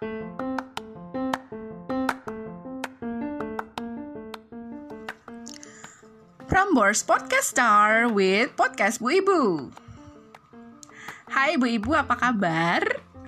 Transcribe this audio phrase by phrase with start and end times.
[0.00, 0.16] Prambors
[7.04, 9.68] Podcast Star with Podcast Bu Ibu.
[11.28, 12.80] Hai Bu Ibu, apa kabar?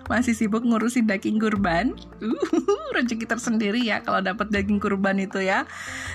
[0.08, 1.92] Masih sibuk ngurusin daging kurban?
[2.24, 2.40] Uh,
[2.96, 5.68] rezeki tersendiri ya kalau dapat daging kurban itu ya.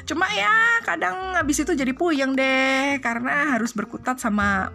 [0.10, 4.74] Cuma ya kadang habis itu jadi puyeng deh karena harus berkutat sama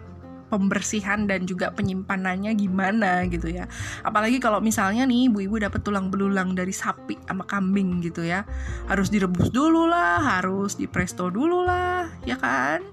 [0.53, 3.65] pembersihan dan juga penyimpanannya gimana gitu ya.
[4.05, 8.45] Apalagi kalau misalnya nih ibu-ibu dapat tulang belulang dari sapi sama kambing gitu ya.
[8.85, 12.85] Harus direbus dulu lah, harus dipresto dulu lah, ya kan?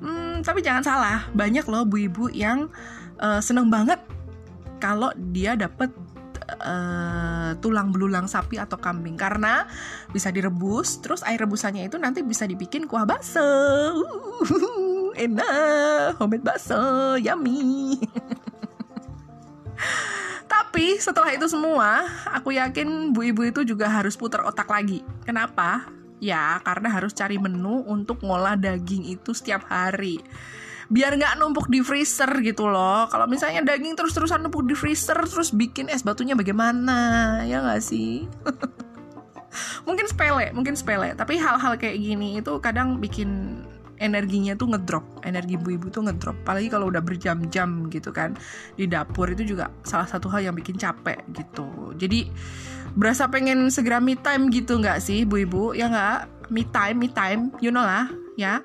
[0.00, 2.72] Hmm, tapi jangan salah, banyak loh ibu-ibu yang
[3.20, 4.00] uh, seneng banget
[4.80, 5.92] kalau dia dapat
[6.62, 9.66] uh, tulang belulang sapi atau kambing karena
[10.12, 13.96] bisa direbus terus air rebusannya itu nanti bisa dibikin kuah bakso uh,
[15.16, 16.20] enak.
[16.20, 16.80] Homemade bakso
[17.18, 17.98] yummy.
[20.46, 25.00] Tapi setelah itu semua aku yakin bu ibu itu juga harus putar otak lagi.
[25.24, 25.88] Kenapa?
[26.20, 30.20] Ya karena harus cari menu untuk ngolah daging itu setiap hari.
[30.86, 33.10] Biar nggak numpuk di freezer gitu loh.
[33.10, 37.42] Kalau misalnya daging terus-terusan numpuk di freezer terus bikin es batunya bagaimana?
[37.42, 38.24] Ya nggak sih?
[39.88, 41.16] Mungkin sepele mungkin sepele.
[41.16, 43.62] Tapi hal-hal kayak gini itu kadang bikin
[43.98, 46.36] energinya tuh ngedrop energi ibu-ibu tuh ngedrop.
[46.44, 48.36] Apalagi kalau udah berjam-jam gitu kan
[48.76, 51.96] di dapur itu juga salah satu hal yang bikin capek gitu.
[51.96, 52.28] Jadi
[52.96, 55.76] berasa pengen segera me time gitu nggak sih ibu-ibu?
[55.76, 56.50] Ya nggak?
[56.52, 57.52] Me time me time.
[57.60, 58.08] You know lah
[58.38, 58.60] ya.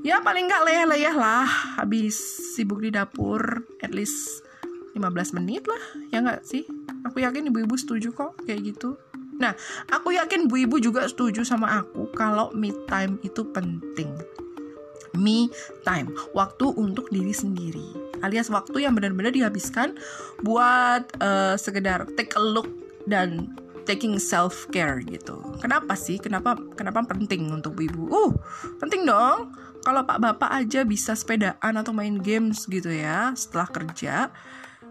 [0.00, 1.44] Ya paling nggak leyeh-leyeh lah
[1.76, 2.16] habis
[2.56, 4.40] sibuk di dapur at least
[4.96, 6.64] 15 menit lah ya nggak sih?
[7.04, 8.96] Aku yakin ibu-ibu setuju kok kayak gitu.
[9.40, 9.56] Nah
[9.88, 14.12] aku yakin ibu-ibu juga setuju sama aku kalau me time itu penting
[15.16, 15.50] me
[15.86, 19.96] time waktu untuk diri sendiri alias waktu yang benar-benar dihabiskan
[20.44, 22.68] buat uh, sekedar take a look
[23.08, 23.56] dan
[23.88, 25.40] taking self care gitu.
[25.58, 26.20] Kenapa sih?
[26.20, 28.06] Kenapa kenapa penting untuk ibu?
[28.12, 28.30] Uh,
[28.78, 34.28] penting dong kalau pak bapak aja bisa sepedaan atau main games gitu ya setelah kerja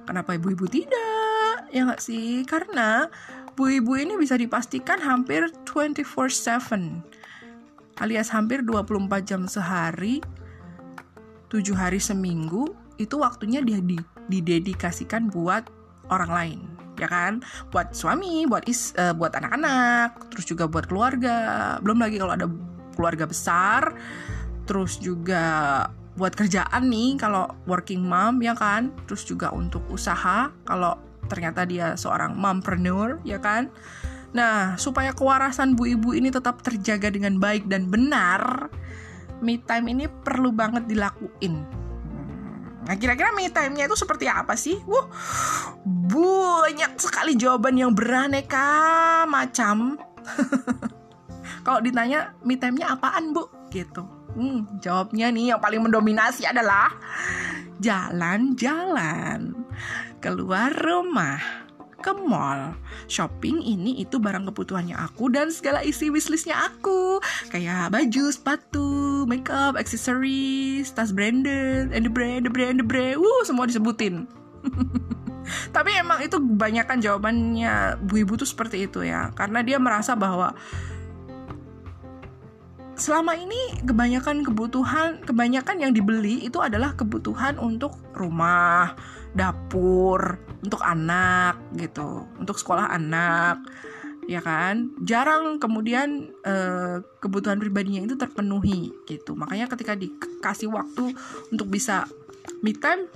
[0.09, 3.05] kenapa ibu-ibu tidak ya nggak sih karena
[3.53, 7.18] ibu-ibu ini bisa dipastikan hampir 24/7
[7.99, 10.23] alias hampir 24 jam sehari
[11.51, 13.79] 7 hari seminggu itu waktunya dia
[14.27, 15.67] didedikasikan buat
[16.11, 16.59] orang lain
[16.99, 17.39] ya kan?
[17.71, 21.79] Buat suami buat is uh, buat anak-anak terus juga buat keluarga.
[21.79, 22.47] Belum lagi kalau ada
[22.93, 23.95] keluarga besar
[24.67, 25.87] terus juga
[26.19, 28.91] buat kerjaan nih kalau working mom ya kan?
[29.07, 30.99] Terus juga untuk usaha kalau
[31.31, 33.71] ternyata dia seorang mompreneur ya kan
[34.29, 38.69] nah supaya kewarasan bu ibu ini tetap terjaga dengan baik dan benar
[39.41, 41.79] me time ini perlu banget dilakuin
[42.89, 44.73] Nah, kira-kira me time-nya itu seperti apa sih?
[44.89, 45.05] Wuh,
[45.85, 48.65] banyak sekali jawaban yang beraneka
[49.29, 49.93] macam.
[51.69, 53.45] Kalau ditanya me time-nya apaan, Bu?
[53.69, 54.01] Gitu.
[54.33, 56.89] Hmm, jawabnya nih yang paling mendominasi adalah
[57.77, 59.53] jalan-jalan,
[60.17, 61.58] keluar rumah,
[61.99, 62.73] ke mall,
[63.11, 67.19] shopping ini itu barang kebutuhannya aku dan segala isi wishlistnya aku.
[67.51, 68.89] Kayak baju, sepatu,
[69.27, 74.25] makeup, accessories, tas branded, and the brand, the brand, the brand, uh semua disebutin.
[75.75, 80.53] Tapi emang itu kebanyakan jawabannya bu ibu tuh seperti itu ya, karena dia merasa bahwa
[82.99, 88.93] selama ini kebanyakan kebutuhan kebanyakan yang dibeli itu adalah kebutuhan untuk rumah,
[89.33, 93.63] dapur, untuk anak gitu, untuk sekolah anak.
[94.29, 94.93] Ya kan?
[95.01, 99.33] Jarang kemudian eh, kebutuhan pribadinya itu terpenuhi gitu.
[99.33, 101.15] Makanya ketika dikasih waktu
[101.49, 102.05] untuk bisa
[102.61, 103.09] me time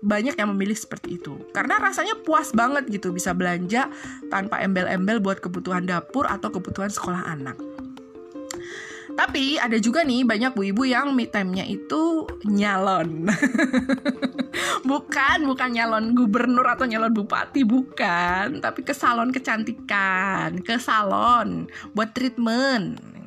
[0.00, 3.92] banyak yang memilih seperti itu karena rasanya puas banget gitu bisa belanja
[4.32, 7.60] tanpa embel-embel buat kebutuhan dapur atau kebutuhan sekolah anak.
[9.20, 13.28] Tapi ada juga nih banyak bu ibu yang me time-nya itu nyalon.
[14.90, 18.64] bukan, bukan nyalon gubernur atau nyalon bupati, bukan.
[18.64, 23.19] Tapi ke salon kecantikan, ke salon buat treatment.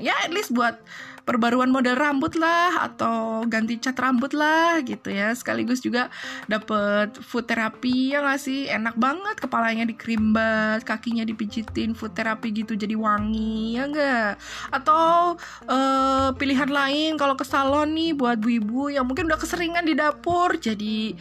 [0.00, 0.78] Ya, at least buat
[1.24, 5.32] perbaruan model rambut lah atau ganti cat rambut lah gitu ya.
[5.32, 6.12] Sekaligus juga
[6.46, 8.68] dapet food therapy ya gak sih?
[8.68, 14.32] Enak banget kepalanya dikrimbat kakinya dipijitin food therapy gitu jadi wangi ya enggak
[14.68, 15.34] atau
[15.66, 19.96] uh, pilihan lain kalau ke salon nih buat bu ibu yang mungkin udah keseringan di
[19.96, 21.16] dapur jadi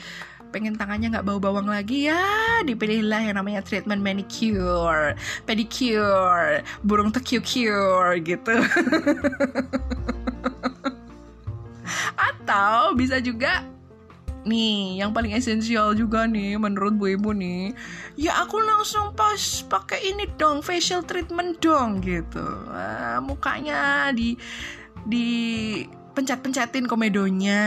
[0.53, 5.17] pengen tangannya nggak bau bawang lagi ya dipilihlah yang namanya treatment manicure
[5.49, 8.53] pedicure burung tekiu-kiur gitu.
[12.29, 13.65] Atau bisa juga
[14.45, 17.71] nih yang paling esensial juga nih menurut bu ibu nih
[18.19, 19.39] ya aku langsung pas
[19.71, 22.43] pakai ini dong facial treatment dong gitu.
[22.69, 24.35] Nah, mukanya di
[25.07, 25.27] di
[26.13, 27.65] pencet-pencetin komedonya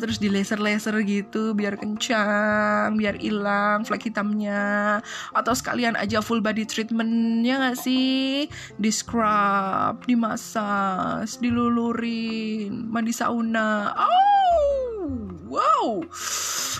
[0.00, 4.98] terus di laser-laser gitu biar kencang biar hilang flek hitamnya.
[5.36, 8.48] Atau sekalian aja full body treatmentnya nggak sih?
[8.80, 13.92] Di scrub dimasas dilulurin mandi sauna.
[13.94, 14.87] Oh
[15.48, 16.04] wow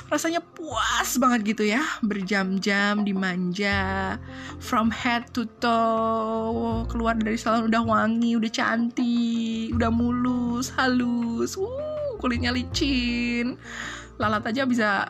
[0.09, 4.17] rasanya puas banget gitu ya berjam-jam dimanja
[4.56, 11.88] from head to toe keluar dari salon udah wangi udah cantik udah mulus halus uh,
[12.19, 13.55] kulitnya licin.
[14.19, 15.09] Lalat aja bisa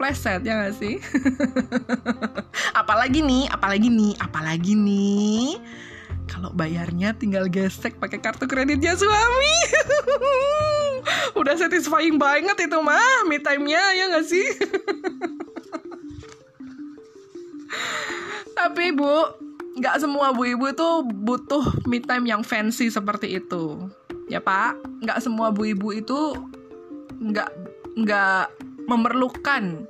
[0.00, 0.96] pleset ya gak sih?
[2.80, 5.60] Apalagi nih apalagi nih apalagi nih
[6.26, 9.56] kalau bayarnya tinggal gesek pakai kartu kreditnya suami
[11.40, 13.24] udah satisfying banget itu mah.
[13.28, 14.46] Me time-nya ya gak sih?
[18.56, 19.12] Tapi bu
[19.76, 23.92] nggak semua bu ibu itu butuh me time yang fancy seperti itu.
[24.32, 24.80] Ya pak.
[25.04, 26.32] Nggak semua bu ibu itu
[27.20, 27.50] nggak
[27.96, 28.52] nggak
[28.88, 29.84] memerlukan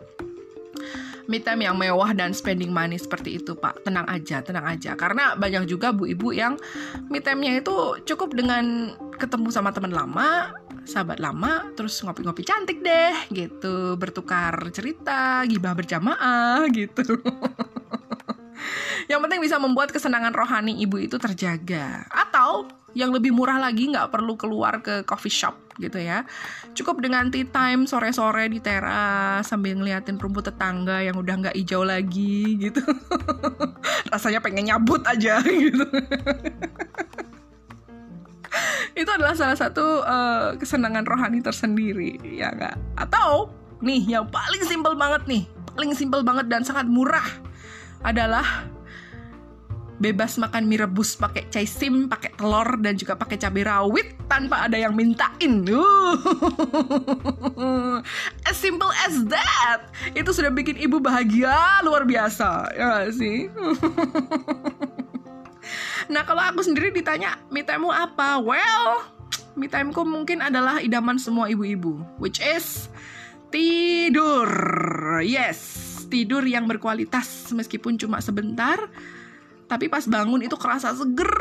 [1.26, 3.86] me time yang mewah dan spending money seperti itu pak.
[3.86, 4.98] Tenang aja tenang aja.
[4.98, 6.58] Karena banyak juga bu ibu yang
[7.06, 10.50] me time-nya itu cukup dengan ketemu sama teman lama
[10.86, 13.98] sahabat lama terus ngopi-ngopi cantik deh gitu.
[13.98, 17.18] Bertukar cerita gibah berjamaah gitu.
[19.06, 22.06] Yang penting bisa membuat kesenangan rohani ibu itu terjaga.
[22.10, 26.24] Atau yang lebih murah lagi nggak perlu keluar ke coffee shop gitu ya.
[26.72, 31.84] Cukup dengan tea time sore-sore di teras sambil ngeliatin rumput tetangga yang udah nggak hijau
[31.84, 32.80] lagi gitu.
[34.12, 35.84] Rasanya pengen nyabut aja gitu
[38.96, 43.52] itu adalah salah satu uh, kesenangan rohani tersendiri ya nggak atau
[43.84, 45.44] nih yang paling simpel banget nih
[45.76, 47.28] paling simpel banget dan sangat murah
[48.00, 48.64] adalah
[49.96, 54.69] bebas makan mie rebus pakai cai sim, pakai telur dan juga pakai cabai rawit tanpa
[54.69, 55.64] ada yang mintain.
[55.64, 56.16] Uh.
[58.49, 59.88] as simple as that.
[60.12, 63.49] Itu sudah bikin ibu bahagia luar biasa, ya sih?
[66.12, 68.38] nah kalau aku sendiri ditanya me time apa?
[68.42, 69.06] Well,
[69.58, 72.90] me time-ku mungkin adalah idaman semua ibu-ibu, which is
[73.50, 74.50] tidur.
[75.22, 78.78] Yes, tidur yang berkualitas meskipun cuma sebentar
[79.66, 81.34] tapi pas bangun itu kerasa seger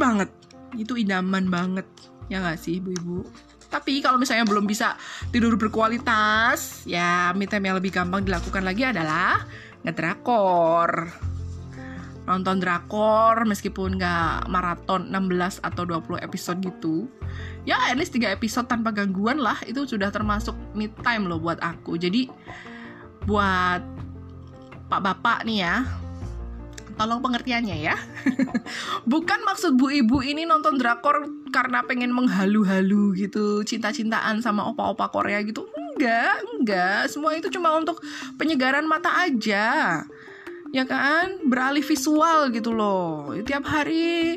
[0.00, 0.32] banget
[0.76, 1.84] itu idaman banget
[2.32, 3.24] ya gak sih ibu-ibu
[3.68, 4.96] tapi kalau misalnya belum bisa
[5.28, 9.44] tidur berkualitas ya me time yang lebih gampang dilakukan lagi adalah
[9.84, 11.12] ngedrakor
[12.28, 17.08] nonton drakor meskipun nggak maraton 16 atau 20 episode gitu
[17.64, 21.56] ya at least 3 episode tanpa gangguan lah itu sudah termasuk me time loh buat
[21.64, 22.28] aku jadi
[23.24, 23.80] buat
[24.92, 25.88] pak bapak nih ya
[26.98, 27.94] tolong pengertiannya ya.
[29.12, 35.38] Bukan maksud bu ibu ini nonton drakor karena pengen menghalu-halu gitu, cinta-cintaan sama opa-opa Korea
[35.46, 35.70] gitu.
[35.78, 37.06] Enggak, enggak.
[37.06, 38.02] Semua itu cuma untuk
[38.34, 40.02] penyegaran mata aja.
[40.72, 41.48] Ya kan?
[41.48, 43.32] Beralih visual gitu loh.
[43.44, 44.36] Tiap hari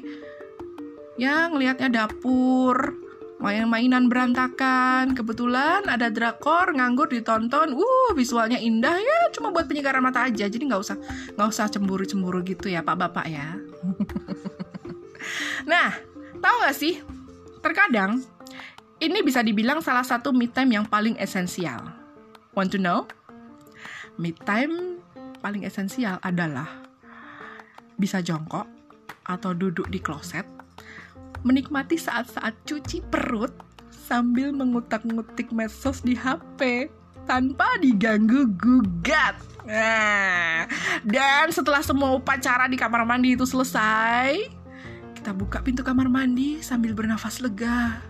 [1.19, 2.95] ya ngelihatnya dapur,
[3.43, 5.17] main-mainan berantakan.
[5.17, 7.75] Kebetulan ada drakor nganggur ditonton.
[7.75, 10.47] Uh visualnya indah ya cuma buat penyegaran mata aja.
[10.47, 10.95] Jadi nggak usah
[11.35, 13.47] nggak usah cemburu-cemburu gitu ya pak bapak ya.
[15.69, 15.93] Nah
[16.41, 16.97] tahu nggak sih?
[17.61, 18.25] Terkadang
[19.01, 21.81] ini bisa dibilang salah satu me time yang paling esensial.
[22.57, 23.05] Want to know?
[24.17, 24.90] Me time
[25.41, 26.69] paling esensial adalah
[27.97, 28.69] bisa jongkok
[29.25, 30.45] atau duduk di kloset
[31.41, 33.51] menikmati saat-saat cuci perut
[33.89, 36.89] sambil mengutak-ngutik medsos di HP
[37.25, 39.37] tanpa diganggu gugat.
[39.65, 40.65] Nah,
[41.05, 44.49] dan setelah semua upacara di kamar mandi itu selesai,
[45.13, 48.01] kita buka pintu kamar mandi sambil bernafas lega.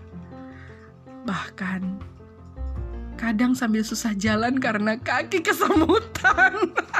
[1.28, 1.82] Bahkan
[3.20, 6.72] kadang sambil susah jalan karena kaki kesemutan.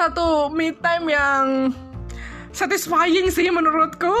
[0.00, 1.76] satu me time yang
[2.56, 4.08] satisfying sih menurutku.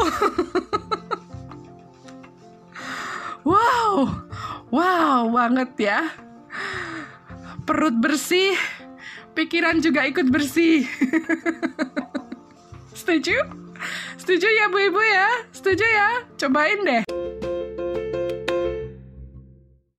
[3.48, 4.04] wow,
[4.68, 6.12] wow banget ya.
[7.64, 8.60] Perut bersih,
[9.32, 10.84] pikiran juga ikut bersih.
[13.00, 13.40] Setuju?
[14.20, 15.48] Setuju ya bu ibu ya?
[15.48, 16.10] Setuju ya?
[16.36, 17.09] Cobain deh.